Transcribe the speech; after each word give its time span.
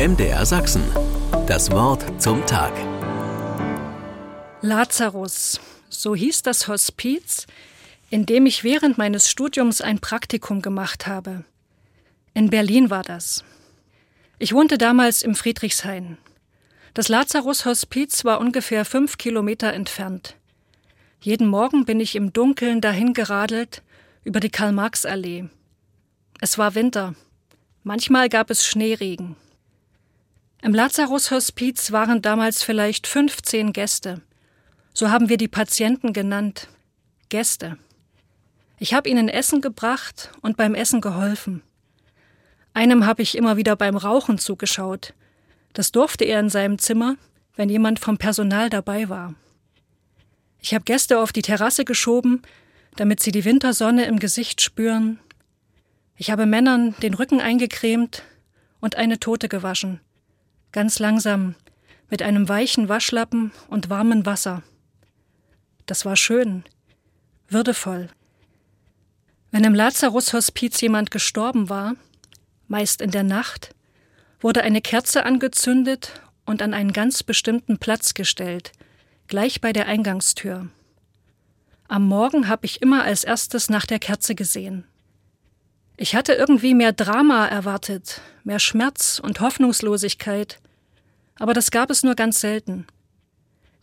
MDR 0.00 0.46
Sachsen. 0.46 0.82
Das 1.46 1.70
Wort 1.72 2.02
zum 2.22 2.46
Tag. 2.46 2.72
Lazarus, 4.62 5.60
so 5.90 6.14
hieß 6.14 6.40
das 6.40 6.68
Hospiz, 6.68 7.46
in 8.08 8.24
dem 8.24 8.46
ich 8.46 8.64
während 8.64 8.96
meines 8.96 9.28
Studiums 9.28 9.82
ein 9.82 9.98
Praktikum 9.98 10.62
gemacht 10.62 11.06
habe. 11.06 11.44
In 12.32 12.48
Berlin 12.48 12.88
war 12.88 13.02
das. 13.02 13.44
Ich 14.38 14.54
wohnte 14.54 14.78
damals 14.78 15.20
im 15.20 15.34
Friedrichshain. 15.34 16.16
Das 16.94 17.08
Lazarus-Hospiz 17.10 18.24
war 18.24 18.40
ungefähr 18.40 18.86
fünf 18.86 19.18
Kilometer 19.18 19.74
entfernt. 19.74 20.34
Jeden 21.20 21.46
Morgen 21.46 21.84
bin 21.84 22.00
ich 22.00 22.16
im 22.16 22.32
Dunkeln 22.32 22.80
dahin 22.80 23.12
geradelt 23.12 23.82
über 24.24 24.40
die 24.40 24.48
Karl-Marx-Allee. 24.48 25.50
Es 26.40 26.56
war 26.56 26.74
Winter. 26.74 27.14
Manchmal 27.82 28.30
gab 28.30 28.48
es 28.48 28.64
Schneeregen. 28.64 29.36
Im 30.62 30.74
Lazarus-Hospiz 30.74 31.90
waren 31.90 32.20
damals 32.20 32.62
vielleicht 32.62 33.06
15 33.06 33.72
Gäste. 33.72 34.20
So 34.92 35.10
haben 35.10 35.30
wir 35.30 35.38
die 35.38 35.48
Patienten 35.48 36.12
genannt. 36.12 36.68
Gäste. 37.30 37.78
Ich 38.78 38.92
habe 38.92 39.08
ihnen 39.08 39.30
Essen 39.30 39.62
gebracht 39.62 40.30
und 40.42 40.58
beim 40.58 40.74
Essen 40.74 41.00
geholfen. 41.00 41.62
Einem 42.74 43.06
habe 43.06 43.22
ich 43.22 43.38
immer 43.38 43.56
wieder 43.56 43.74
beim 43.74 43.96
Rauchen 43.96 44.36
zugeschaut. 44.36 45.14
Das 45.72 45.92
durfte 45.92 46.24
er 46.24 46.40
in 46.40 46.50
seinem 46.50 46.78
Zimmer, 46.78 47.16
wenn 47.56 47.70
jemand 47.70 47.98
vom 47.98 48.18
Personal 48.18 48.68
dabei 48.68 49.08
war. 49.08 49.34
Ich 50.60 50.74
habe 50.74 50.84
Gäste 50.84 51.20
auf 51.20 51.32
die 51.32 51.42
Terrasse 51.42 51.86
geschoben, 51.86 52.42
damit 52.96 53.20
sie 53.20 53.32
die 53.32 53.46
Wintersonne 53.46 54.04
im 54.04 54.18
Gesicht 54.18 54.60
spüren. 54.60 55.20
Ich 56.16 56.30
habe 56.30 56.44
Männern 56.44 56.94
den 57.02 57.14
Rücken 57.14 57.40
eingecremt 57.40 58.24
und 58.80 58.96
eine 58.96 59.18
Tote 59.18 59.48
gewaschen 59.48 60.00
ganz 60.72 60.98
langsam, 60.98 61.54
mit 62.10 62.22
einem 62.22 62.48
weichen 62.48 62.88
Waschlappen 62.88 63.52
und 63.68 63.88
warmem 63.88 64.26
Wasser. 64.26 64.62
Das 65.86 66.04
war 66.04 66.16
schön, 66.16 66.64
würdevoll. 67.48 68.08
Wenn 69.50 69.64
im 69.64 69.74
Lazarus-Hospiz 69.74 70.80
jemand 70.80 71.10
gestorben 71.10 71.68
war, 71.68 71.94
meist 72.68 73.00
in 73.00 73.10
der 73.10 73.24
Nacht, 73.24 73.74
wurde 74.40 74.62
eine 74.62 74.80
Kerze 74.80 75.24
angezündet 75.24 76.20
und 76.46 76.62
an 76.62 76.74
einen 76.74 76.92
ganz 76.92 77.22
bestimmten 77.22 77.78
Platz 77.78 78.14
gestellt, 78.14 78.72
gleich 79.26 79.60
bei 79.60 79.72
der 79.72 79.86
Eingangstür. 79.86 80.68
Am 81.88 82.06
Morgen 82.06 82.48
habe 82.48 82.66
ich 82.66 82.82
immer 82.82 83.02
als 83.02 83.24
erstes 83.24 83.68
nach 83.68 83.86
der 83.86 83.98
Kerze 83.98 84.36
gesehen. 84.36 84.84
Ich 85.96 86.14
hatte 86.14 86.32
irgendwie 86.32 86.74
mehr 86.74 86.92
Drama 86.92 87.46
erwartet, 87.46 88.20
mehr 88.44 88.60
Schmerz 88.60 89.20
und 89.22 89.40
Hoffnungslosigkeit, 89.40 90.60
aber 91.40 91.54
das 91.54 91.70
gab 91.70 91.90
es 91.90 92.04
nur 92.04 92.14
ganz 92.14 92.40
selten. 92.40 92.86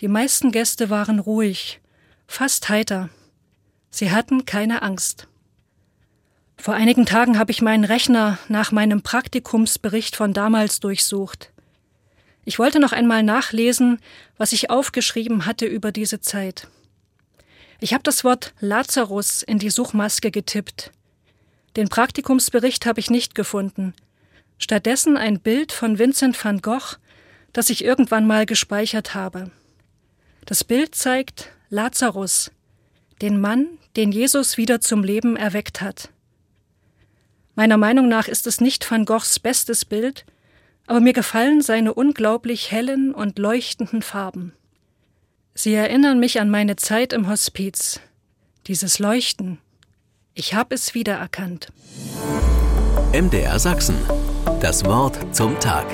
Die 0.00 0.08
meisten 0.08 0.52
Gäste 0.52 0.90
waren 0.90 1.18
ruhig, 1.18 1.80
fast 2.28 2.68
heiter. 2.68 3.08
Sie 3.90 4.12
hatten 4.12 4.44
keine 4.44 4.82
Angst. 4.82 5.26
Vor 6.58 6.74
einigen 6.74 7.06
Tagen 7.06 7.38
habe 7.38 7.50
ich 7.50 7.62
meinen 7.62 7.84
Rechner 7.84 8.38
nach 8.48 8.72
meinem 8.72 9.00
Praktikumsbericht 9.02 10.16
von 10.16 10.34
damals 10.34 10.80
durchsucht. 10.80 11.50
Ich 12.44 12.58
wollte 12.58 12.78
noch 12.78 12.92
einmal 12.92 13.22
nachlesen, 13.22 14.00
was 14.36 14.52
ich 14.52 14.68
aufgeschrieben 14.68 15.46
hatte 15.46 15.64
über 15.64 15.92
diese 15.92 16.20
Zeit. 16.20 16.68
Ich 17.80 17.94
habe 17.94 18.02
das 18.02 18.22
Wort 18.22 18.52
Lazarus 18.60 19.42
in 19.42 19.58
die 19.58 19.70
Suchmaske 19.70 20.30
getippt. 20.30 20.92
Den 21.76 21.88
Praktikumsbericht 21.88 22.84
habe 22.84 23.00
ich 23.00 23.08
nicht 23.08 23.34
gefunden. 23.34 23.94
Stattdessen 24.58 25.16
ein 25.16 25.40
Bild 25.40 25.72
von 25.72 25.98
Vincent 25.98 26.42
van 26.42 26.60
Gogh, 26.60 26.96
das 27.56 27.70
ich 27.70 27.82
irgendwann 27.82 28.26
mal 28.26 28.44
gespeichert 28.44 29.14
habe. 29.14 29.50
Das 30.44 30.62
Bild 30.62 30.94
zeigt 30.94 31.48
Lazarus, 31.70 32.50
den 33.22 33.40
Mann, 33.40 33.66
den 33.96 34.12
Jesus 34.12 34.58
wieder 34.58 34.82
zum 34.82 35.02
Leben 35.02 35.36
erweckt 35.36 35.80
hat. 35.80 36.10
Meiner 37.54 37.78
Meinung 37.78 38.08
nach 38.08 38.28
ist 38.28 38.46
es 38.46 38.60
nicht 38.60 38.88
van 38.90 39.06
Goghs 39.06 39.38
bestes 39.38 39.86
Bild, 39.86 40.26
aber 40.86 41.00
mir 41.00 41.14
gefallen 41.14 41.62
seine 41.62 41.94
unglaublich 41.94 42.70
hellen 42.72 43.14
und 43.14 43.38
leuchtenden 43.38 44.02
Farben. 44.02 44.52
Sie 45.54 45.72
erinnern 45.72 46.20
mich 46.20 46.38
an 46.38 46.50
meine 46.50 46.76
Zeit 46.76 47.14
im 47.14 47.26
Hospiz. 47.26 48.00
Dieses 48.66 48.98
Leuchten, 48.98 49.56
ich 50.34 50.52
habe 50.52 50.74
es 50.74 50.92
wiedererkannt. 50.92 51.68
MDR 53.14 53.58
Sachsen. 53.58 53.96
Das 54.60 54.84
Wort 54.84 55.34
zum 55.34 55.58
Tag. 55.58 55.86